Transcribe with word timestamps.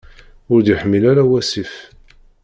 Ur 0.51 0.59
d-yeḥmil 0.61 1.03
ara 1.11 1.23
wasif. 1.29 1.73